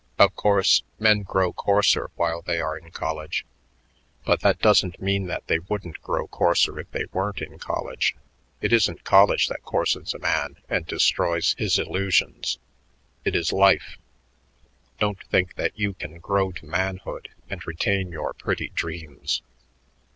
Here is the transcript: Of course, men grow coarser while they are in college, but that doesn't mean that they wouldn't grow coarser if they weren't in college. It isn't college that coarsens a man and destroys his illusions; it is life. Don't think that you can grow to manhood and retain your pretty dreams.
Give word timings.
Of 0.17 0.35
course, 0.35 0.81
men 0.97 1.21
grow 1.21 1.53
coarser 1.53 2.09
while 2.15 2.41
they 2.41 2.59
are 2.59 2.75
in 2.75 2.89
college, 2.89 3.45
but 4.25 4.39
that 4.39 4.57
doesn't 4.57 4.99
mean 4.99 5.27
that 5.27 5.45
they 5.45 5.59
wouldn't 5.59 6.01
grow 6.01 6.25
coarser 6.27 6.79
if 6.79 6.89
they 6.89 7.05
weren't 7.13 7.39
in 7.39 7.59
college. 7.59 8.15
It 8.61 8.73
isn't 8.73 9.03
college 9.03 9.47
that 9.49 9.61
coarsens 9.61 10.15
a 10.15 10.17
man 10.17 10.55
and 10.67 10.87
destroys 10.87 11.53
his 11.59 11.77
illusions; 11.77 12.57
it 13.23 13.35
is 13.35 13.53
life. 13.53 13.99
Don't 14.99 15.23
think 15.25 15.53
that 15.53 15.77
you 15.77 15.93
can 15.93 16.17
grow 16.17 16.51
to 16.51 16.65
manhood 16.65 17.29
and 17.47 17.63
retain 17.67 18.09
your 18.11 18.33
pretty 18.33 18.69
dreams. 18.69 19.43